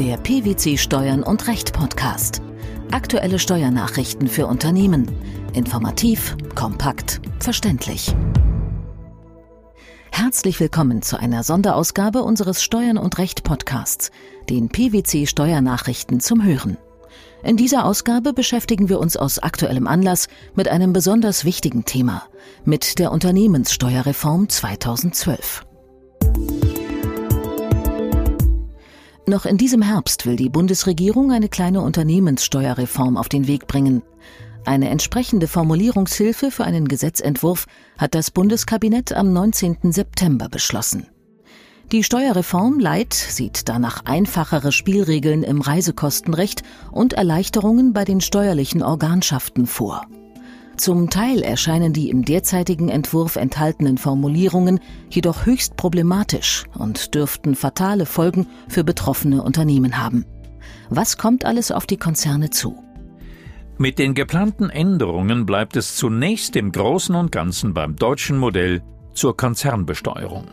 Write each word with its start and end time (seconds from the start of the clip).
Der 0.00 0.16
PwC 0.16 0.76
Steuern 0.76 1.22
und 1.22 1.46
Recht 1.46 1.72
Podcast. 1.72 2.42
Aktuelle 2.90 3.38
Steuernachrichten 3.38 4.26
für 4.26 4.48
Unternehmen. 4.48 5.08
Informativ, 5.52 6.36
kompakt, 6.56 7.20
verständlich. 7.38 8.12
Herzlich 10.10 10.58
willkommen 10.58 11.02
zu 11.02 11.16
einer 11.16 11.44
Sonderausgabe 11.44 12.24
unseres 12.24 12.60
Steuern 12.60 12.98
und 12.98 13.18
Recht 13.18 13.44
Podcasts, 13.44 14.10
den 14.50 14.68
PwC 14.68 15.26
Steuernachrichten 15.26 16.18
zum 16.18 16.42
Hören. 16.42 16.76
In 17.44 17.56
dieser 17.56 17.84
Ausgabe 17.84 18.32
beschäftigen 18.32 18.88
wir 18.88 18.98
uns 18.98 19.16
aus 19.16 19.38
aktuellem 19.38 19.86
Anlass 19.86 20.26
mit 20.56 20.66
einem 20.66 20.92
besonders 20.92 21.44
wichtigen 21.44 21.84
Thema, 21.84 22.24
mit 22.64 22.98
der 22.98 23.12
Unternehmenssteuerreform 23.12 24.48
2012. 24.48 25.64
Noch 29.26 29.46
in 29.46 29.56
diesem 29.56 29.80
Herbst 29.80 30.26
will 30.26 30.36
die 30.36 30.50
Bundesregierung 30.50 31.32
eine 31.32 31.48
kleine 31.48 31.80
Unternehmenssteuerreform 31.80 33.16
auf 33.16 33.30
den 33.30 33.46
Weg 33.46 33.66
bringen. 33.66 34.02
Eine 34.66 34.90
entsprechende 34.90 35.48
Formulierungshilfe 35.48 36.50
für 36.50 36.64
einen 36.64 36.88
Gesetzentwurf 36.88 37.66
hat 37.96 38.14
das 38.14 38.30
Bundeskabinett 38.30 39.14
am 39.14 39.32
19. 39.32 39.92
September 39.92 40.50
beschlossen. 40.50 41.06
Die 41.90 42.02
Steuerreform 42.02 42.78
Leit 42.78 43.14
sieht 43.14 43.68
danach 43.68 44.04
einfachere 44.04 44.72
Spielregeln 44.72 45.42
im 45.42 45.62
Reisekostenrecht 45.62 46.62
und 46.92 47.14
Erleichterungen 47.14 47.94
bei 47.94 48.04
den 48.04 48.20
steuerlichen 48.20 48.82
Organschaften 48.82 49.66
vor. 49.66 50.06
Zum 50.76 51.08
Teil 51.08 51.42
erscheinen 51.42 51.92
die 51.92 52.10
im 52.10 52.24
derzeitigen 52.24 52.88
Entwurf 52.88 53.36
enthaltenen 53.36 53.96
Formulierungen 53.96 54.80
jedoch 55.08 55.46
höchst 55.46 55.76
problematisch 55.76 56.64
und 56.76 57.14
dürften 57.14 57.54
fatale 57.54 58.06
Folgen 58.06 58.46
für 58.68 58.82
betroffene 58.82 59.42
Unternehmen 59.42 60.02
haben. 60.02 60.24
Was 60.90 61.16
kommt 61.16 61.44
alles 61.44 61.70
auf 61.70 61.86
die 61.86 61.96
Konzerne 61.96 62.50
zu? 62.50 62.82
Mit 63.78 63.98
den 63.98 64.14
geplanten 64.14 64.70
Änderungen 64.70 65.46
bleibt 65.46 65.76
es 65.76 65.96
zunächst 65.96 66.54
im 66.56 66.72
Großen 66.72 67.14
und 67.14 67.32
Ganzen 67.32 67.74
beim 67.74 67.96
deutschen 67.96 68.38
Modell 68.38 68.82
zur 69.14 69.36
Konzernbesteuerung. 69.36 70.46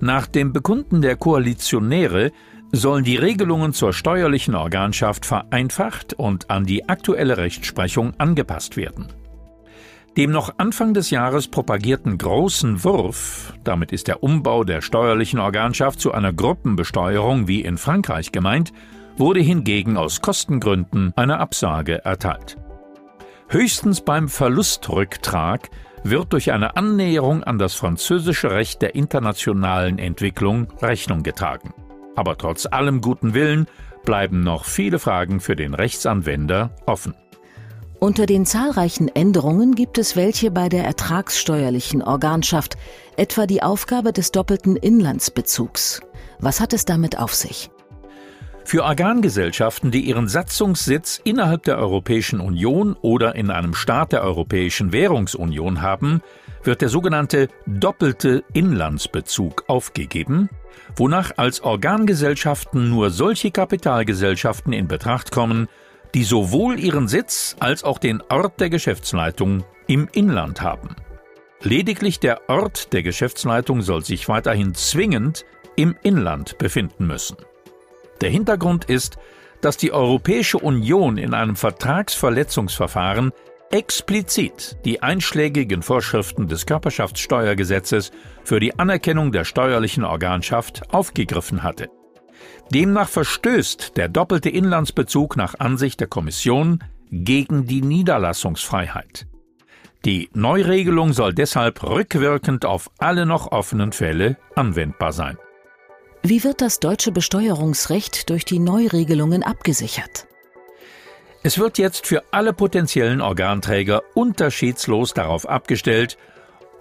Nach 0.00 0.26
dem 0.26 0.52
Bekunden 0.52 1.00
der 1.00 1.16
Koalitionäre 1.16 2.32
sollen 2.72 3.04
die 3.04 3.16
Regelungen 3.16 3.74
zur 3.74 3.92
steuerlichen 3.92 4.54
Organschaft 4.54 5.26
vereinfacht 5.26 6.14
und 6.14 6.50
an 6.50 6.64
die 6.64 6.88
aktuelle 6.88 7.36
Rechtsprechung 7.36 8.14
angepasst 8.18 8.78
werden. 8.78 9.08
Dem 10.16 10.30
noch 10.30 10.54
Anfang 10.58 10.92
des 10.92 11.10
Jahres 11.10 11.48
propagierten 11.48 12.18
großen 12.18 12.84
Wurf, 12.84 13.54
damit 13.64 13.92
ist 13.92 14.08
der 14.08 14.22
Umbau 14.22 14.64
der 14.64 14.82
steuerlichen 14.82 15.38
Organschaft 15.38 16.00
zu 16.00 16.12
einer 16.12 16.32
Gruppenbesteuerung 16.32 17.48
wie 17.48 17.62
in 17.62 17.78
Frankreich 17.78 18.32
gemeint, 18.32 18.72
wurde 19.16 19.40
hingegen 19.40 19.96
aus 19.96 20.20
Kostengründen 20.20 21.12
eine 21.16 21.38
Absage 21.38 22.04
erteilt. 22.04 22.56
Höchstens 23.48 24.00
beim 24.00 24.28
Verlustrücktrag 24.28 25.70
wird 26.04 26.32
durch 26.32 26.52
eine 26.52 26.76
Annäherung 26.76 27.44
an 27.44 27.58
das 27.58 27.74
französische 27.74 28.50
Recht 28.50 28.82
der 28.82 28.94
internationalen 28.94 29.98
Entwicklung 29.98 30.68
Rechnung 30.80 31.22
getragen. 31.22 31.74
Aber 32.14 32.36
trotz 32.36 32.66
allem 32.66 33.00
guten 33.00 33.34
Willen 33.34 33.66
bleiben 34.04 34.42
noch 34.42 34.64
viele 34.64 34.98
Fragen 34.98 35.40
für 35.40 35.56
den 35.56 35.74
Rechtsanwender 35.74 36.70
offen. 36.86 37.14
Unter 37.98 38.26
den 38.26 38.44
zahlreichen 38.46 39.06
Änderungen 39.06 39.76
gibt 39.76 39.96
es 39.96 40.16
welche 40.16 40.50
bei 40.50 40.68
der 40.68 40.84
ertragssteuerlichen 40.84 42.02
Organschaft, 42.02 42.76
etwa 43.16 43.46
die 43.46 43.62
Aufgabe 43.62 44.12
des 44.12 44.32
doppelten 44.32 44.74
Inlandsbezugs. 44.74 46.00
Was 46.40 46.60
hat 46.60 46.72
es 46.72 46.84
damit 46.84 47.18
auf 47.20 47.32
sich? 47.32 47.70
Für 48.64 48.84
Organgesellschaften, 48.84 49.90
die 49.90 50.00
ihren 50.00 50.28
Satzungssitz 50.28 51.20
innerhalb 51.22 51.62
der 51.64 51.78
Europäischen 51.78 52.40
Union 52.40 52.96
oder 53.00 53.34
in 53.34 53.50
einem 53.50 53.74
Staat 53.74 54.12
der 54.12 54.22
Europäischen 54.22 54.92
Währungsunion 54.92 55.82
haben, 55.82 56.22
wird 56.64 56.80
der 56.80 56.88
sogenannte 56.88 57.48
doppelte 57.66 58.44
Inlandsbezug 58.52 59.64
aufgegeben, 59.66 60.48
wonach 60.96 61.32
als 61.36 61.62
Organgesellschaften 61.62 62.90
nur 62.90 63.10
solche 63.10 63.50
Kapitalgesellschaften 63.50 64.72
in 64.72 64.88
Betracht 64.88 65.32
kommen, 65.32 65.68
die 66.14 66.24
sowohl 66.24 66.78
ihren 66.78 67.08
Sitz 67.08 67.56
als 67.58 67.84
auch 67.84 67.98
den 67.98 68.22
Ort 68.28 68.60
der 68.60 68.70
Geschäftsleitung 68.70 69.64
im 69.86 70.08
Inland 70.12 70.60
haben. 70.60 70.96
Lediglich 71.62 72.20
der 72.20 72.48
Ort 72.48 72.92
der 72.92 73.02
Geschäftsleitung 73.02 73.82
soll 73.82 74.04
sich 74.04 74.28
weiterhin 74.28 74.74
zwingend 74.74 75.44
im 75.76 75.96
Inland 76.02 76.58
befinden 76.58 77.06
müssen. 77.06 77.36
Der 78.20 78.30
Hintergrund 78.30 78.84
ist, 78.86 79.16
dass 79.60 79.76
die 79.76 79.92
Europäische 79.92 80.58
Union 80.58 81.18
in 81.18 81.34
einem 81.34 81.56
Vertragsverletzungsverfahren 81.56 83.32
explizit 83.72 84.76
die 84.84 85.02
einschlägigen 85.02 85.82
Vorschriften 85.82 86.46
des 86.46 86.66
Körperschaftssteuergesetzes 86.66 88.12
für 88.44 88.60
die 88.60 88.78
Anerkennung 88.78 89.32
der 89.32 89.44
steuerlichen 89.44 90.04
Organschaft 90.04 90.92
aufgegriffen 90.92 91.62
hatte. 91.62 91.90
Demnach 92.70 93.08
verstößt 93.08 93.96
der 93.96 94.08
doppelte 94.08 94.50
Inlandsbezug 94.50 95.36
nach 95.36 95.58
Ansicht 95.58 96.00
der 96.00 96.06
Kommission 96.06 96.84
gegen 97.10 97.66
die 97.66 97.82
Niederlassungsfreiheit. 97.82 99.26
Die 100.04 100.28
Neuregelung 100.34 101.12
soll 101.12 101.32
deshalb 101.32 101.82
rückwirkend 101.82 102.64
auf 102.64 102.90
alle 102.98 103.24
noch 103.24 103.52
offenen 103.52 103.92
Fälle 103.92 104.36
anwendbar 104.54 105.12
sein. 105.12 105.38
Wie 106.22 106.44
wird 106.44 106.60
das 106.60 106.78
deutsche 106.78 107.12
Besteuerungsrecht 107.12 108.28
durch 108.30 108.44
die 108.44 108.58
Neuregelungen 108.58 109.42
abgesichert? 109.42 110.26
Es 111.44 111.58
wird 111.58 111.78
jetzt 111.78 112.06
für 112.06 112.22
alle 112.30 112.52
potenziellen 112.52 113.20
Organträger 113.20 114.02
unterschiedslos 114.14 115.12
darauf 115.12 115.48
abgestellt, 115.48 116.16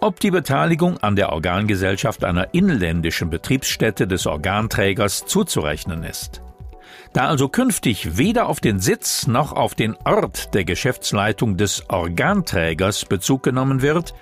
ob 0.02 0.20
die 0.20 0.30
Beteiligung 0.30 1.00
an 1.00 1.16
der 1.16 1.32
Organgesellschaft 1.32 2.24
einer 2.24 2.54
inländischen 2.54 3.32
Betriebsstätte 3.32 4.08
des 4.08 4.28
Organträgers 4.28 5.26
zuzurechnen 5.26 6.04
ist. 6.04 6.42
Da 7.14 7.28
also 7.28 7.50
künftig 7.50 8.18
weder 8.18 8.48
auf 8.48 8.60
den 8.60 8.80
Sitz 8.80 9.26
noch 9.26 9.52
auf 9.52 9.74
den 9.74 9.96
Ort 10.06 10.54
der 10.54 10.64
Geschäftsleitung 10.64 11.58
des 11.58 11.90
Organträgers 11.90 13.06
Bezug 13.06 13.44
genommen 13.44 13.82
wird, 13.82 14.14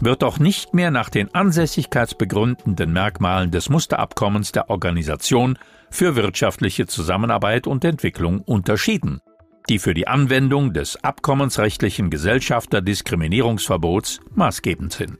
wird 0.00 0.22
auch 0.22 0.38
nicht 0.38 0.74
mehr 0.74 0.90
nach 0.90 1.08
den 1.08 1.34
ansässigkeitsbegründenden 1.34 2.92
Merkmalen 2.92 3.50
des 3.50 3.70
Musterabkommens 3.70 4.52
der 4.52 4.70
Organisation 4.70 5.58
für 5.90 6.14
wirtschaftliche 6.14 6.86
Zusammenarbeit 6.86 7.66
und 7.66 7.84
Entwicklung 7.84 8.40
unterschieden, 8.42 9.20
die 9.68 9.78
für 9.78 9.94
die 9.94 10.08
Anwendung 10.08 10.72
des 10.72 11.02
abkommensrechtlichen 11.02 12.10
Gesellschafterdiskriminierungsverbots 12.10 14.20
maßgebend 14.34 14.92
sind. 14.92 15.18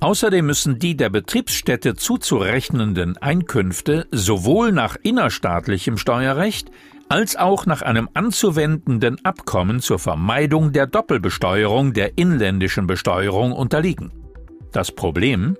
Außerdem 0.00 0.44
müssen 0.44 0.78
die 0.78 0.96
der 0.96 1.10
Betriebsstätte 1.10 1.94
zuzurechnenden 1.94 3.16
Einkünfte 3.16 4.06
sowohl 4.10 4.72
nach 4.72 4.96
innerstaatlichem 5.02 5.98
Steuerrecht 5.98 6.70
als 7.08 7.36
auch 7.36 7.66
nach 7.66 7.82
einem 7.82 8.08
anzuwendenden 8.14 9.24
Abkommen 9.24 9.80
zur 9.80 9.98
Vermeidung 9.98 10.72
der 10.72 10.86
Doppelbesteuerung 10.86 11.92
der 11.92 12.18
inländischen 12.18 12.86
Besteuerung 12.86 13.52
unterliegen. 13.52 14.12
Das 14.72 14.90
Problem? 14.90 15.56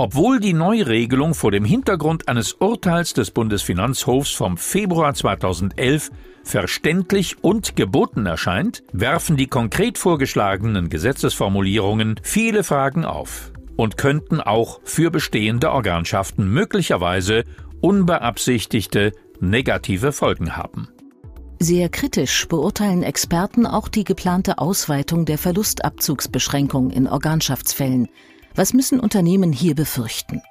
Obwohl 0.00 0.38
die 0.38 0.52
Neuregelung 0.52 1.34
vor 1.34 1.50
dem 1.50 1.64
Hintergrund 1.64 2.28
eines 2.28 2.52
Urteils 2.52 3.14
des 3.14 3.32
Bundesfinanzhofs 3.32 4.30
vom 4.30 4.56
Februar 4.56 5.12
2011 5.12 6.12
verständlich 6.44 7.42
und 7.42 7.74
geboten 7.74 8.24
erscheint, 8.24 8.84
werfen 8.92 9.36
die 9.36 9.48
konkret 9.48 9.98
vorgeschlagenen 9.98 10.88
Gesetzesformulierungen 10.88 12.14
viele 12.22 12.62
Fragen 12.62 13.04
auf 13.04 13.50
und 13.74 13.96
könnten 13.96 14.40
auch 14.40 14.78
für 14.84 15.10
bestehende 15.10 15.72
Organschaften 15.72 16.48
möglicherweise 16.48 17.42
unbeabsichtigte 17.80 19.10
negative 19.40 20.12
Folgen 20.12 20.56
haben. 20.56 20.86
Sehr 21.58 21.88
kritisch 21.88 22.46
beurteilen 22.46 23.02
Experten 23.02 23.66
auch 23.66 23.88
die 23.88 24.04
geplante 24.04 24.58
Ausweitung 24.58 25.24
der 25.24 25.38
Verlustabzugsbeschränkung 25.38 26.90
in 26.90 27.08
Organschaftsfällen. 27.08 28.08
Was 28.58 28.74
müssen 28.74 28.98
Unternehmen 28.98 29.52
hier 29.52 29.76
befürchten? 29.76 30.42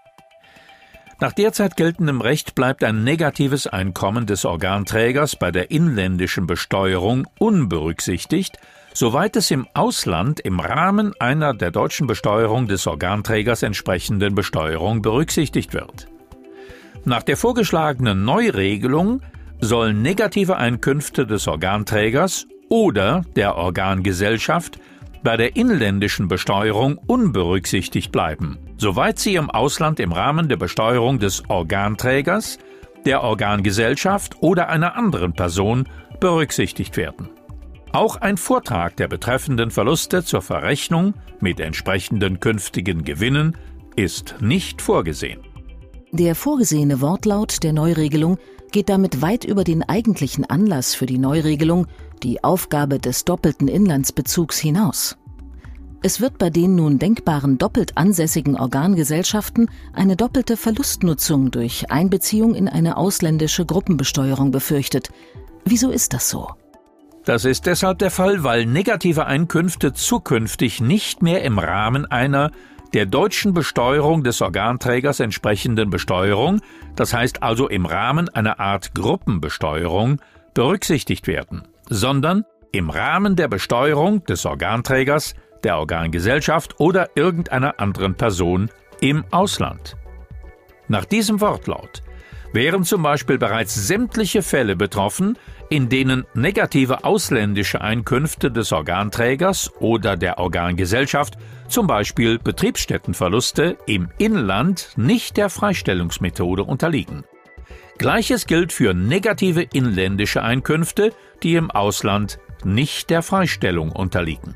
Nach 1.19 1.33
derzeit 1.33 1.75
geltendem 1.75 2.21
Recht 2.21 2.56
bleibt 2.56 2.86
ein 2.86 3.04
negatives 3.04 3.68
Einkommen 3.68 4.25
des 4.25 4.45
Organträgers 4.45 5.36
bei 5.36 5.51
der 5.51 5.71
inländischen 5.71 6.48
Besteuerung 6.48 7.27
unberücksichtigt, 7.38 8.59
soweit 8.94 9.36
es 9.36 9.51
im 9.51 9.68
Ausland 9.74 10.39
im 10.39 10.62
Rahmen 10.62 11.12
einer 11.19 11.54
der 11.54 11.71
deutschen 11.71 12.07
Besteuerung 12.07 12.69
des 12.69 12.88
Organträgers 12.88 13.62
entsprechenden 13.62 14.36
Besteuerung 14.36 15.01
berücksichtigt 15.01 15.74
wird. 15.74 16.07
Nach 17.04 17.24
der 17.24 17.36
vorgeschlagenen 17.36 18.24
Neuregelung 18.24 19.21
sollen 19.59 20.01
negative 20.01 20.56
Einkünfte 20.56 21.27
des 21.27 21.45
Organträgers 21.45 22.48
oder 22.69 23.25
der 23.36 23.57
Organgesellschaft 23.57 24.80
bei 25.24 25.38
der 25.38 25.56
inländischen 25.56 26.28
Besteuerung 26.28 26.98
unberücksichtigt 26.98 28.12
bleiben, 28.12 28.58
soweit 28.78 29.19
sie 29.19 29.36
im 29.36 29.50
Ausland 29.50 30.00
im 30.00 30.12
Rahmen 30.12 30.50
der 30.50 30.58
Besteuerung 30.58 31.19
des 31.19 31.50
Organträgers 31.50 32.60
der 33.06 33.24
Organgesellschaft 33.24 34.38
oder 34.42 34.69
einer 34.69 34.96
anderen 34.96 35.34
Person 35.34 35.88
berücksichtigt 36.19 36.98
werden. 36.98 37.30
Auch 37.94 38.18
ein 38.18 38.38
Vortrag 38.38 38.98
der 38.98 39.08
betreffenden 39.08 39.72
Verluste 39.72 40.24
zur 40.24 40.42
Verrechnung 40.42 41.14
mit 41.40 41.60
entsprechenden 41.60 42.40
künftigen 42.40 43.04
Gewinnen 43.04 43.58
ist 43.96 44.36
nicht 44.42 44.81
vorgesehen. 44.81 45.46
Der 46.12 46.36
vorgesehene 46.36 47.01
Wortlaut 47.01 47.63
der 47.63 47.74
Neuregelung 47.74 48.38
geht 48.71 48.89
damit 48.89 49.21
weit 49.21 49.44
über 49.44 49.63
den 49.63 49.83
eigentlichen 49.83 50.45
Anlass 50.45 50.95
für 50.95 51.06
die 51.06 51.18
Neuregelung, 51.18 51.88
die 52.24 52.44
Aufgabe 52.44 52.98
des 52.98 53.25
doppelten 53.25 53.68
Inlandsbezugs 53.68 54.57
hinaus. 54.57 55.18
Es 56.04 56.21
wird 56.21 56.38
bei 56.38 56.50
den 56.50 56.75
nun 56.75 57.00
denkbaren 57.00 57.57
doppelt 57.57 57.98
ansässigen 57.98 58.56
Organgesellschaften 58.56 59.69
eine 59.94 60.15
doppelte 60.15 60.56
Verlustnutzung 60.56 61.51
durch 61.51 61.92
Einbeziehung 61.92 62.56
in 62.56 62.69
eine 62.69 62.98
ausländische 62.98 63.65
Gruppenbesteuerung 63.65 64.51
befürchtet. 64.51 65.09
Wieso 65.65 65.89
ist 65.89 66.13
das 66.13 66.30
so? 66.30 66.50
Das 67.25 67.44
ist 67.44 67.65
deshalb 67.65 68.00
der 68.00 68.12
Fall, 68.12 68.44
weil 68.44 68.65
negative 68.65 69.25
Einkünfte 69.25 69.92
zukünftig 69.92 70.80
nicht 70.80 71.21
mehr 71.21 71.44
im 71.44 71.59
Rahmen 71.59 72.06
einer 72.06 72.51
der 72.94 73.06
deutschen 73.06 73.54
Besteuerung 73.54 74.24
des 74.24 74.42
Organträgers 74.42 75.19
entsprechenden 75.19 75.89
Besteuerung, 75.89 76.62
das 76.95 77.13
heißt 77.13 77.44
also 77.44 77.68
im 77.68 77.86
Rahmen 77.86 78.30
einer 78.30 78.60
Art 78.60 78.95
Gruppenbesteuerung, 78.95 80.22
berücksichtigt 80.54 81.28
werden, 81.28 81.68
sondern 81.89 82.45
im 82.72 82.89
Rahmen 82.89 83.36
der 83.36 83.48
Besteuerung 83.48 84.24
des 84.25 84.45
Organträgers, 84.45 85.36
der 85.63 85.78
Organgesellschaft 85.78 86.80
oder 86.80 87.10
irgendeiner 87.16 87.80
anderen 87.80 88.16
Person 88.16 88.69
im 89.01 89.24
Ausland. 89.31 89.95
Nach 90.88 91.06
diesem 91.06 91.42
Wortlaut 91.42 92.01
wären 92.53 92.83
zum 92.83 93.03
Beispiel 93.03 93.38
bereits 93.38 93.75
sämtliche 93.75 94.41
Fälle 94.41 94.75
betroffen, 94.75 95.38
in 95.69 95.89
denen 95.89 96.25
negative 96.33 97.03
ausländische 97.03 97.81
Einkünfte 97.81 98.51
des 98.51 98.71
Organträgers 98.71 99.71
oder 99.79 100.15
der 100.15 100.38
Organgesellschaft, 100.39 101.38
zum 101.67 101.88
Beispiel 101.88 102.39
Betriebsstättenverluste 102.39 103.77
im 103.85 104.09
Inland, 104.17 104.89
nicht 104.95 105.38
der 105.38 105.49
Freistellungsmethode 105.49 106.63
unterliegen. 106.63 107.23
Gleiches 107.97 108.45
gilt 108.45 108.71
für 108.71 108.94
negative 108.94 109.63
inländische 109.63 110.44
Einkünfte, 110.44 111.13
die 111.44 111.55
im 111.55 111.71
Ausland 111.71 112.39
nicht 112.63 113.09
der 113.09 113.23
Freistellung 113.23 113.91
unterliegen. 113.91 114.53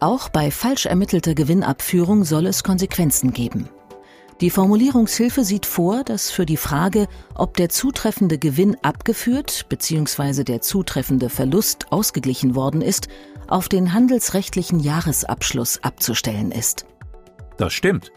Auch 0.00 0.28
bei 0.30 0.50
falsch 0.50 0.86
ermittelter 0.86 1.34
Gewinnabführung 1.34 2.24
soll 2.24 2.46
es 2.46 2.64
Konsequenzen 2.64 3.32
geben. 3.32 3.68
Die 4.40 4.48
Formulierungshilfe 4.48 5.44
sieht 5.44 5.66
vor, 5.66 6.02
dass 6.02 6.30
für 6.30 6.46
die 6.46 6.56
Frage, 6.56 7.08
ob 7.34 7.58
der 7.58 7.68
zutreffende 7.68 8.38
Gewinn 8.38 8.74
abgeführt 8.80 9.66
bzw. 9.68 10.44
der 10.44 10.62
zutreffende 10.62 11.28
Verlust 11.28 11.92
ausgeglichen 11.92 12.54
worden 12.54 12.80
ist, 12.80 13.08
auf 13.48 13.68
den 13.68 13.92
handelsrechtlichen 13.92 14.80
Jahresabschluss 14.80 15.84
abzustellen 15.84 16.52
ist. 16.52 16.86
Das 17.58 17.74
stimmt. 17.74 18.12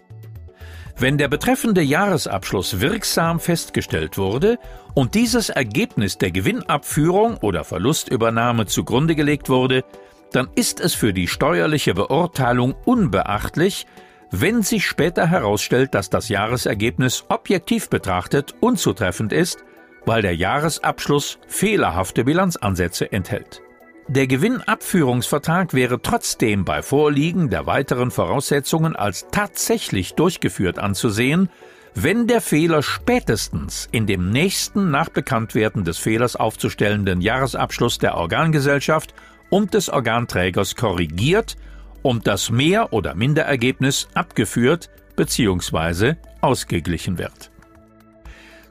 Wenn 0.97 1.17
der 1.17 1.27
betreffende 1.27 1.81
Jahresabschluss 1.81 2.79
wirksam 2.79 3.41
festgestellt 3.41 4.17
wurde 4.17 4.59
und 4.93 5.15
dieses 5.15 5.49
Ergebnis 5.49 6.19
der 6.19 6.31
Gewinnabführung 6.31 7.35
oder 7.37 7.65
Verlustübernahme 7.65 8.67
zugrunde 8.67 9.15
gelegt 9.15 9.49
wurde, 9.49 9.83
dann 10.31 10.47
ist 10.55 10.79
es 10.79 10.93
für 10.93 11.11
die 11.11 11.27
steuerliche 11.27 11.93
Beurteilung 11.93 12.75
unbeachtlich, 12.85 13.87
wenn 14.35 14.63
sich 14.63 14.87
später 14.87 15.27
herausstellt, 15.27 15.93
dass 15.93 16.09
das 16.09 16.27
Jahresergebnis 16.27 17.25
objektiv 17.29 17.87
betrachtet 17.89 18.55
unzutreffend 18.61 19.31
ist, 19.31 19.63
weil 20.07 20.23
der 20.23 20.35
Jahresabschluss 20.35 21.37
fehlerhafte 21.47 22.23
Bilanzansätze 22.23 23.11
enthält. 23.11 23.61
Der 24.07 24.25
Gewinnabführungsvertrag 24.25 25.75
wäre 25.75 26.01
trotzdem 26.01 26.65
bei 26.65 26.81
Vorliegen 26.81 27.51
der 27.51 27.67
weiteren 27.67 28.09
Voraussetzungen 28.09 28.95
als 28.95 29.27
tatsächlich 29.31 30.15
durchgeführt 30.15 30.79
anzusehen, 30.79 31.49
wenn 31.93 32.25
der 32.25 32.41
Fehler 32.41 32.81
spätestens 32.81 33.87
in 33.91 34.07
dem 34.07 34.31
nächsten 34.31 34.89
nach 34.89 35.09
Bekanntwerden 35.09 35.83
des 35.83 35.99
Fehlers 35.99 36.35
aufzustellenden 36.35 37.21
Jahresabschluss 37.21 37.99
der 37.99 38.15
Organgesellschaft 38.17 39.13
und 39.51 39.75
des 39.75 39.89
Organträgers 39.89 40.75
korrigiert 40.75 41.55
und 42.03 42.27
das 42.27 42.51
Mehr- 42.51 42.93
oder 42.93 43.15
Minderergebnis 43.15 44.07
abgeführt 44.13 44.89
bzw. 45.15 46.15
ausgeglichen 46.41 47.17
wird. 47.17 47.49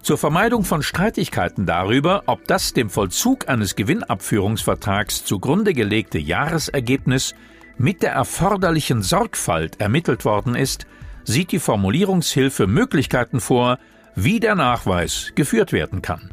Zur 0.03 0.19
Vermeidung 0.19 0.65
von 0.65 0.83
Streitigkeiten 0.83 1.65
darüber, 1.65 2.25
ob 2.27 2.47
das 2.49 2.73
dem 2.73 2.91
Vollzug 2.91 3.49
eines 3.49 3.77
Gewinnabführungsvertrags 3.77 5.25
zugrunde 5.25 5.75
gelegte 5.75 6.19
Jahresergebnis 6.19 7.35
mit 7.79 8.03
der 8.03 8.13
erforderlichen 8.13 9.03
Sorgfalt 9.03 9.81
ermittelt 9.81 10.25
worden 10.25 10.57
ist, 10.57 10.87
sieht 11.25 11.53
die 11.53 11.61
Formulierungshilfe 11.61 12.67
Möglichkeiten 12.67 13.41
vor, 13.41 13.79
wie 14.17 14.41
der 14.41 14.57
Nachweis 14.57 15.33
geführt 15.37 15.73
werden 15.73 16.03
kann. 16.03 16.31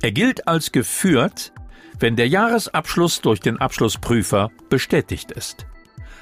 Er 0.00 0.12
gilt 0.12 0.48
als 0.48 0.72
geführt, 0.72 1.52
wenn 1.98 2.16
der 2.16 2.28
Jahresabschluss 2.28 3.20
durch 3.20 3.40
den 3.40 3.58
Abschlussprüfer 3.58 4.50
bestätigt 4.70 5.30
ist. 5.32 5.66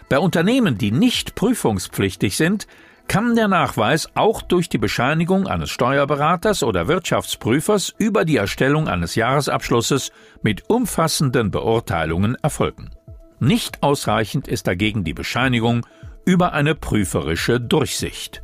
Bei 0.09 0.19
Unternehmen, 0.19 0.79
die 0.79 0.93
nicht 0.93 1.35
prüfungspflichtig 1.35 2.37
sind, 2.37 2.67
kann 3.09 3.35
der 3.35 3.49
Nachweis 3.49 4.09
auch 4.15 4.43
durch 4.43 4.69
die 4.69 4.79
Bescheinigung 4.79 5.47
eines 5.47 5.71
Steuerberaters 5.71 6.63
oder 6.63 6.89
Wirtschaftsprüfers 6.89 7.95
über 7.99 8.25
die 8.25 8.37
Erstellung 8.37 8.89
eines 8.89 9.15
Jahresabschlusses 9.15 10.11
mit 10.43 10.69
umfassenden 10.69 11.51
Beurteilungen 11.51 12.37
erfolgen. 12.43 12.91
Nicht 13.39 13.83
ausreichend 13.83 14.49
ist 14.49 14.67
dagegen 14.67 15.05
die 15.05 15.15
Bescheinigung 15.15 15.87
über 16.25 16.53
eine 16.53 16.75
prüferische 16.75 17.61
Durchsicht. 17.61 18.43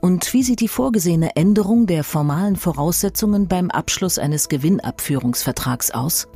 Und 0.00 0.32
wie 0.32 0.42
sieht 0.42 0.60
die 0.60 0.68
vorgesehene 0.68 1.36
Änderung 1.36 1.86
der 1.86 2.04
formalen 2.04 2.56
Voraussetzungen 2.56 3.48
beim 3.48 3.70
Abschluss 3.70 4.18
eines 4.18 4.48
Gewinnabführungsvertrags 4.48 5.90
aus? 5.90 6.28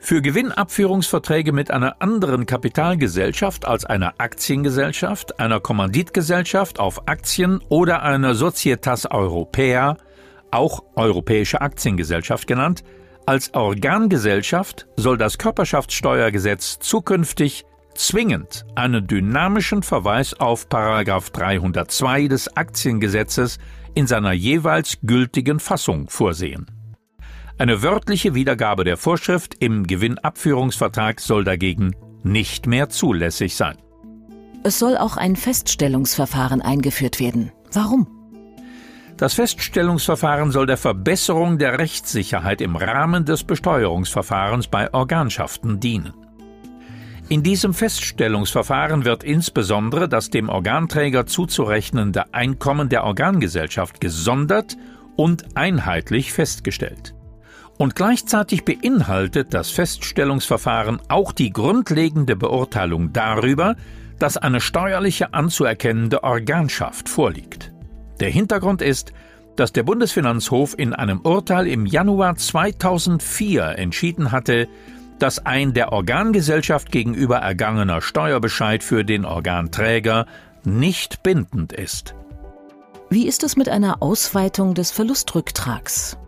Für 0.00 0.22
Gewinnabführungsverträge 0.22 1.52
mit 1.52 1.70
einer 1.70 2.00
anderen 2.00 2.46
Kapitalgesellschaft 2.46 3.66
als 3.66 3.84
einer 3.84 4.14
Aktiengesellschaft, 4.18 5.40
einer 5.40 5.60
Kommanditgesellschaft 5.60 6.78
auf 6.78 7.08
Aktien 7.08 7.60
oder 7.68 8.02
einer 8.02 8.34
Societas 8.34 9.06
Europea, 9.06 9.96
auch 10.50 10.84
Europäische 10.94 11.60
Aktiengesellschaft 11.60 12.46
genannt, 12.46 12.84
als 13.26 13.52
Organgesellschaft 13.52 14.86
soll 14.96 15.18
das 15.18 15.36
Körperschaftssteuergesetz 15.36 16.78
zukünftig 16.78 17.66
zwingend 17.94 18.64
einen 18.74 19.06
dynamischen 19.06 19.82
Verweis 19.82 20.32
auf 20.32 20.64
302 20.66 22.28
des 22.28 22.56
Aktiengesetzes 22.56 23.58
in 23.94 24.06
seiner 24.06 24.32
jeweils 24.32 24.98
gültigen 25.02 25.60
Fassung 25.60 26.08
vorsehen. 26.08 26.77
Eine 27.58 27.82
wörtliche 27.82 28.36
Wiedergabe 28.36 28.84
der 28.84 28.96
Vorschrift 28.96 29.56
im 29.58 29.84
Gewinnabführungsvertrag 29.88 31.20
soll 31.20 31.42
dagegen 31.42 31.96
nicht 32.22 32.68
mehr 32.68 32.88
zulässig 32.88 33.56
sein. 33.56 33.76
Es 34.62 34.78
soll 34.78 34.96
auch 34.96 35.16
ein 35.16 35.34
Feststellungsverfahren 35.34 36.62
eingeführt 36.62 37.18
werden. 37.18 37.50
Warum? 37.72 38.06
Das 39.16 39.34
Feststellungsverfahren 39.34 40.52
soll 40.52 40.66
der 40.66 40.76
Verbesserung 40.76 41.58
der 41.58 41.80
Rechtssicherheit 41.80 42.60
im 42.60 42.76
Rahmen 42.76 43.24
des 43.24 43.42
Besteuerungsverfahrens 43.42 44.68
bei 44.68 44.94
Organschaften 44.94 45.80
dienen. 45.80 46.14
In 47.28 47.42
diesem 47.42 47.74
Feststellungsverfahren 47.74 49.04
wird 49.04 49.24
insbesondere 49.24 50.08
das 50.08 50.30
dem 50.30 50.48
Organträger 50.48 51.26
zuzurechnende 51.26 52.32
Einkommen 52.32 52.88
der 52.88 53.02
Organgesellschaft 53.02 54.00
gesondert 54.00 54.76
und 55.16 55.56
einheitlich 55.56 56.32
festgestellt. 56.32 57.17
Und 57.78 57.94
gleichzeitig 57.94 58.64
beinhaltet 58.64 59.54
das 59.54 59.70
Feststellungsverfahren 59.70 61.00
auch 61.08 61.32
die 61.32 61.50
grundlegende 61.50 62.34
Beurteilung 62.34 63.12
darüber, 63.12 63.76
dass 64.18 64.36
eine 64.36 64.60
steuerliche 64.60 65.32
anzuerkennende 65.32 66.24
Organschaft 66.24 67.08
vorliegt. 67.08 67.72
Der 68.18 68.30
Hintergrund 68.30 68.82
ist, 68.82 69.12
dass 69.54 69.72
der 69.72 69.84
Bundesfinanzhof 69.84 70.76
in 70.76 70.92
einem 70.92 71.20
Urteil 71.20 71.68
im 71.68 71.86
Januar 71.86 72.34
2004 72.34 73.78
entschieden 73.78 74.32
hatte, 74.32 74.68
dass 75.20 75.44
ein 75.46 75.72
der 75.72 75.92
Organgesellschaft 75.92 76.90
gegenüber 76.90 77.38
ergangener 77.38 78.00
Steuerbescheid 78.00 78.82
für 78.82 79.04
den 79.04 79.24
Organträger 79.24 80.26
nicht 80.64 81.22
bindend 81.22 81.72
ist. 81.72 82.14
Wie 83.10 83.26
ist 83.26 83.42
es 83.42 83.56
mit 83.56 83.68
einer 83.68 84.02
Ausweitung 84.02 84.74
des 84.74 84.90
Verlustrücktrags? 84.90 86.18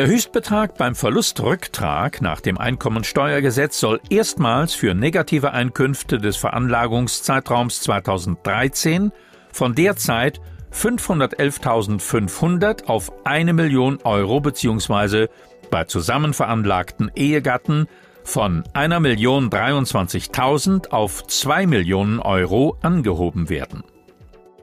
Der 0.00 0.08
Höchstbetrag 0.08 0.78
beim 0.78 0.94
Verlustrücktrag 0.94 2.22
nach 2.22 2.40
dem 2.40 2.56
Einkommensteuergesetz 2.56 3.78
soll 3.78 4.00
erstmals 4.08 4.72
für 4.72 4.94
negative 4.94 5.52
Einkünfte 5.52 6.16
des 6.16 6.38
Veranlagungszeitraums 6.38 7.82
2013 7.82 9.12
von 9.52 9.74
derzeit 9.74 10.40
511.500 10.72 12.86
auf 12.86 13.12
1 13.26 13.52
Million 13.52 13.98
Euro 14.04 14.40
bzw. 14.40 15.26
bei 15.70 15.84
zusammen 15.84 16.32
veranlagten 16.32 17.10
Ehegatten 17.14 17.86
von 18.24 18.64
1.023.000 18.72 20.92
auf 20.92 21.26
2 21.26 21.66
Millionen 21.66 22.20
Euro 22.20 22.78
angehoben 22.80 23.50
werden. 23.50 23.84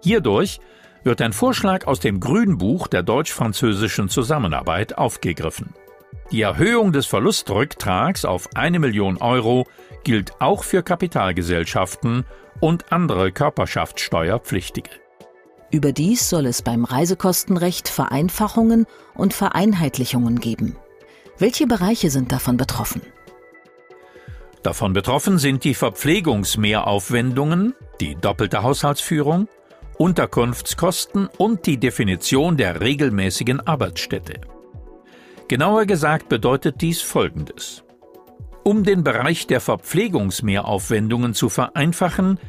Hierdurch 0.01 0.59
wird 1.03 1.21
ein 1.21 1.33
Vorschlag 1.33 1.87
aus 1.87 1.99
dem 1.99 2.19
Grünbuch 2.19 2.87
der 2.87 3.03
deutsch-französischen 3.03 4.09
Zusammenarbeit 4.09 4.97
aufgegriffen. 4.97 5.73
Die 6.31 6.41
Erhöhung 6.41 6.91
des 6.91 7.05
Verlustrücktrags 7.05 8.25
auf 8.25 8.49
1 8.55 8.79
Million 8.79 9.17
Euro 9.17 9.65
gilt 10.03 10.41
auch 10.41 10.63
für 10.63 10.83
Kapitalgesellschaften 10.83 12.25
und 12.59 12.91
andere 12.91 13.31
Körperschaftssteuerpflichtige. 13.31 14.89
Überdies 15.71 16.29
soll 16.29 16.45
es 16.45 16.61
beim 16.61 16.85
Reisekostenrecht 16.85 17.89
Vereinfachungen 17.89 18.85
und 19.15 19.33
Vereinheitlichungen 19.33 20.39
geben. 20.39 20.75
Welche 21.37 21.67
Bereiche 21.67 22.09
sind 22.09 22.31
davon 22.31 22.57
betroffen? 22.57 23.01
Davon 24.63 24.93
betroffen 24.93 25.37
sind 25.37 25.63
die 25.63 25.75
Verpflegungsmehraufwendungen, 25.75 27.73
die 28.01 28.15
doppelte 28.15 28.63
Haushaltsführung, 28.63 29.47
Unterkunftskosten 29.97 31.27
und 31.37 31.65
die 31.65 31.77
Definition 31.77 32.55
der 32.55 32.81
regelmäßigen 32.81 33.65
Arbeitsstätte. 33.65 34.41
Genauer 35.47 35.85
gesagt 35.85 36.29
bedeutet 36.29 36.81
dies 36.81 37.01
Folgendes. 37.01 37.83
Um 38.63 38.83
den 38.83 39.03
Bereich 39.03 39.47
der 39.47 39.61
Verpflegungsmehraufwendungen 39.61 41.33
zu 41.33 41.49
vereinfachen, 41.49 42.39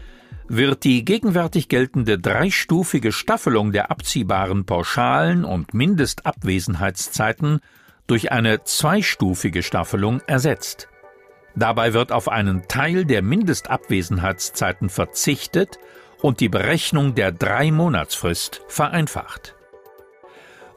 wird 0.49 0.85
die 0.85 1.05
gegenwärtig 1.05 1.69
geltende 1.69 2.19
dreistufige 2.19 3.13
Staffelung 3.13 3.73
der 3.73 3.91
abziehbaren 3.91 4.65
Pauschalen 4.67 5.45
und 5.45 5.75
Mindestabwesenheitszeiten 5.75 7.61
durch 8.07 8.33
eine 8.33 8.65
zweistufige 8.65 9.63
Staffelung 9.63 10.21
ersetzt. 10.27 10.89
Dabei 11.55 11.93
wird 11.93 12.13
auf 12.13 12.29
einen 12.29 12.69
Teil 12.69 13.05
der 13.05 13.23
Mindestabwesenheitszeiten 13.23 14.89
verzichtet 14.89 15.79
und 16.21 16.41
die 16.41 16.49
Berechnung 16.49 17.15
der 17.15 17.33
Drei-Monatsfrist 17.33 18.63
vereinfacht. 18.69 19.55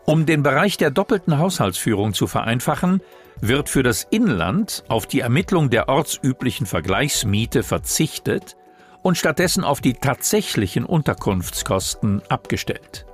Um 0.05 0.25
den 0.25 0.43
Bereich 0.43 0.77
der 0.77 0.91
doppelten 0.91 1.38
Haushaltsführung 1.38 2.13
zu 2.13 2.27
vereinfachen, 2.27 3.01
wird 3.39 3.69
für 3.69 3.83
das 3.83 4.07
Inland 4.10 4.83
auf 4.88 5.07
die 5.07 5.19
Ermittlung 5.21 5.69
der 5.69 5.89
ortsüblichen 5.89 6.65
Vergleichsmiete 6.65 7.63
verzichtet 7.63 8.55
und 9.01 9.17
stattdessen 9.17 9.63
auf 9.63 9.81
die 9.81 9.93
tatsächlichen 9.93 10.86
Unterkunftskosten 10.86 12.21
abgestellt. 12.29 13.05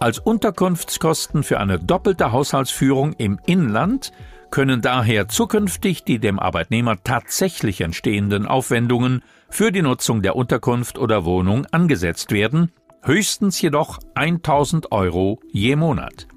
Als 0.00 0.18
Unterkunftskosten 0.18 1.42
für 1.42 1.60
eine 1.60 1.78
doppelte 1.78 2.32
Haushaltsführung 2.32 3.14
im 3.14 3.38
Inland 3.46 4.12
können 4.54 4.82
daher 4.82 5.26
zukünftig 5.26 6.04
die 6.04 6.20
dem 6.20 6.38
Arbeitnehmer 6.38 7.02
tatsächlich 7.02 7.80
entstehenden 7.80 8.46
Aufwendungen 8.46 9.24
für 9.50 9.72
die 9.72 9.82
Nutzung 9.82 10.22
der 10.22 10.36
Unterkunft 10.36 10.96
oder 10.96 11.24
Wohnung 11.24 11.66
angesetzt 11.72 12.30
werden, 12.30 12.70
höchstens 13.02 13.60
jedoch 13.60 13.98
1000 14.14 14.92
Euro 14.92 15.40
je 15.50 15.74
Monat. 15.74 16.28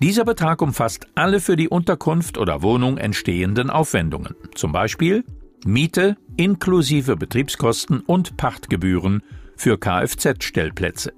Dieser 0.00 0.24
Betrag 0.24 0.60
umfasst 0.62 1.06
alle 1.14 1.38
für 1.38 1.54
die 1.54 1.68
Unterkunft 1.68 2.38
oder 2.38 2.60
Wohnung 2.60 2.98
entstehenden 2.98 3.70
Aufwendungen, 3.70 4.34
zum 4.56 4.72
Beispiel 4.72 5.22
Miete 5.64 6.16
inklusive 6.36 7.14
Betriebskosten 7.14 8.00
und 8.00 8.36
Pachtgebühren 8.36 9.22
für 9.54 9.78
Kfz-Stellplätze. 9.78 11.12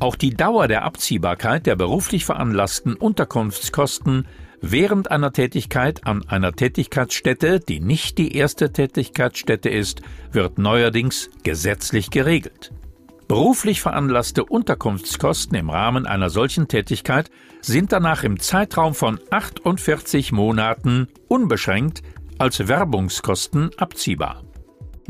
Auch 0.00 0.14
die 0.14 0.30
Dauer 0.30 0.68
der 0.68 0.84
Abziehbarkeit 0.84 1.66
der 1.66 1.74
beruflich 1.74 2.24
veranlassten 2.24 2.94
Unterkunftskosten 2.94 4.26
während 4.60 5.10
einer 5.10 5.32
Tätigkeit 5.32 6.06
an 6.06 6.24
einer 6.28 6.52
Tätigkeitsstätte, 6.52 7.58
die 7.58 7.80
nicht 7.80 8.18
die 8.18 8.36
erste 8.36 8.72
Tätigkeitsstätte 8.72 9.68
ist, 9.68 10.02
wird 10.30 10.58
neuerdings 10.58 11.30
gesetzlich 11.42 12.10
geregelt. 12.10 12.72
Beruflich 13.26 13.80
veranlasste 13.80 14.44
Unterkunftskosten 14.44 15.56
im 15.56 15.68
Rahmen 15.68 16.06
einer 16.06 16.30
solchen 16.30 16.68
Tätigkeit 16.68 17.30
sind 17.60 17.92
danach 17.92 18.22
im 18.22 18.38
Zeitraum 18.38 18.94
von 18.94 19.18
48 19.30 20.32
Monaten 20.32 21.08
unbeschränkt 21.26 22.02
als 22.38 22.68
Werbungskosten 22.68 23.70
abziehbar. 23.76 24.44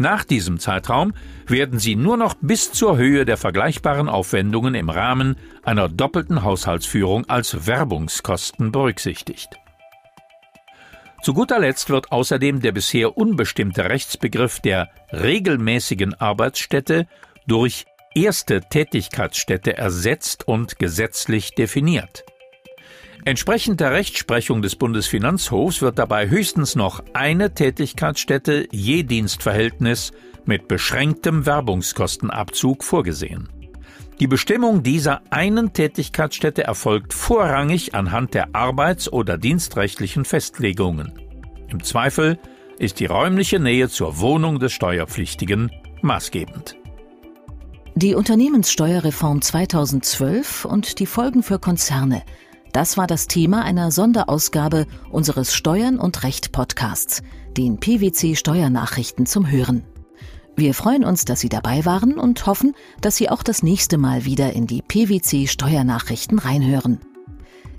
Nach 0.01 0.23
diesem 0.23 0.61
Zeitraum 0.61 1.13
werden 1.49 1.81
sie 1.81 1.97
nur 1.97 2.17
noch 2.17 2.35
bis 2.41 2.71
zur 2.71 2.97
Höhe 2.97 3.25
der 3.25 3.37
vergleichbaren 3.37 4.09
Aufwendungen 4.09 4.77
im 4.77 4.91
Rahmen 4.91 5.35
einer 5.65 5.89
doppelten 5.89 6.45
Haushaltsführung 6.45 7.29
als 7.29 7.67
Werbungskosten 7.67 8.71
berücksichtigt. 8.71 9.59
Zu 11.25 11.35
guter 11.35 11.59
Letzt 11.59 11.91
wird 11.91 12.13
außerdem 12.13 12.61
der 12.61 12.71
bisher 12.71 13.19
unbestimmte 13.19 13.91
Rechtsbegriff 13.91 14.61
der 14.61 14.89
regelmäßigen 15.13 16.15
Arbeitsstätte 16.15 17.09
durch 17.49 17.85
erste 18.15 18.61
Tätigkeitsstätte 18.61 19.77
ersetzt 19.77 20.47
und 20.47 20.79
gesetzlich 20.79 21.57
definiert. 21.57 22.23
Entsprechend 23.29 23.81
der 23.81 23.93
Rechtsprechung 23.93 24.63
des 24.63 24.75
Bundesfinanzhofs 24.75 25.83
wird 25.83 25.99
dabei 25.99 26.31
höchstens 26.31 26.77
noch 26.77 27.05
eine 27.13 27.53
Tätigkeitsstätte 27.53 28.67
je 28.73 29.03
Dienstverhältnis 29.03 30.13
mit 30.47 30.67
beschränktem 30.67 31.45
Werbungskostenabzug 31.45 32.83
vorgesehen. 32.83 33.51
Die 34.19 34.29
Bestimmung 34.29 34.83
dieser 34.83 35.21
einen 35.29 35.75
Tätigkeitsstätte 35.75 36.65
erfolgt 36.65 37.13
vorrangig 37.13 37.95
anhand 37.95 38.33
der 38.33 38.55
arbeits- 38.55 39.13
oder 39.13 39.37
dienstrechtlichen 39.37 40.25
Festlegungen. 40.25 41.13
Im 41.69 41.85
Zweifel 41.85 42.39
ist 42.79 42.99
die 42.99 43.05
räumliche 43.05 43.61
Nähe 43.61 43.91
zur 43.91 44.21
Wohnung 44.21 44.59
des 44.59 44.73
Steuerpflichtigen 44.73 45.71
maßgebend. 46.01 46.79
Die 47.95 48.15
Unternehmenssteuerreform 48.15 49.43
2012 49.43 50.65
und 50.65 50.99
die 50.99 51.07
Folgen 51.07 51.43
für 51.43 51.59
Konzerne. 51.59 52.23
Das 52.79 52.97
war 52.97 53.09
das 53.09 53.27
Thema 53.27 53.65
einer 53.65 53.91
Sonderausgabe 53.91 54.87
unseres 55.11 55.53
Steuern 55.53 55.99
und 55.99 56.23
Recht 56.23 56.53
Podcasts, 56.53 57.25
den 57.57 57.81
PwC 57.81 58.37
Steuernachrichten 58.37 59.27
zum 59.27 59.51
Hören. 59.51 59.83
Wir 60.55 60.75
freuen 60.75 61.05
uns, 61.05 61.25
dass 61.25 61.41
Sie 61.41 61.49
dabei 61.49 61.85
waren 61.85 62.21
und 62.21 62.47
hoffen, 62.47 62.77
dass 63.01 63.17
Sie 63.17 63.31
auch 63.31 63.43
das 63.43 63.65
nächste 63.65 63.99
Mal 63.99 64.25
wieder 64.25 64.53
in 64.53 64.69
die 64.69 64.81
PwC 64.81 65.49
Steuernachrichten 65.49 66.39
reinhören. 66.39 67.01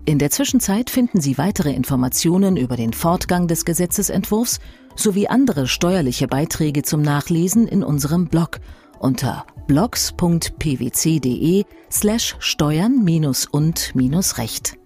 In 0.03 0.19
der 0.19 0.31
Zwischenzeit 0.31 0.89
finden 0.89 1.21
Sie 1.21 1.37
weitere 1.37 1.71
Informationen 1.71 2.57
über 2.57 2.75
den 2.75 2.91
Fortgang 2.91 3.47
des 3.47 3.63
Gesetzesentwurfs 3.63 4.59
sowie 4.97 5.29
andere 5.29 5.67
steuerliche 5.67 6.27
Beiträge 6.27 6.83
zum 6.83 7.01
Nachlesen 7.03 7.69
in 7.69 7.85
unserem 7.85 8.27
Blog 8.27 8.59
unter 8.99 9.45
blogs.pwc.de 9.65 11.63
slash 11.89 12.35
steuern 12.39 13.07
und 13.49 13.93
recht. 14.37 14.78